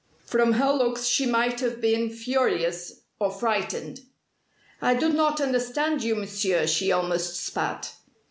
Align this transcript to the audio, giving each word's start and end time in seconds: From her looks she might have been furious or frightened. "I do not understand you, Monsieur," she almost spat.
From 0.25 0.53
her 0.53 0.71
looks 0.73 1.05
she 1.05 1.27
might 1.27 1.59
have 1.59 1.79
been 1.79 2.09
furious 2.09 3.01
or 3.19 3.29
frightened. 3.31 3.99
"I 4.81 4.95
do 4.95 5.09
not 5.09 5.39
understand 5.39 6.01
you, 6.03 6.15
Monsieur," 6.15 6.65
she 6.65 6.91
almost 6.91 7.35
spat. 7.35 7.93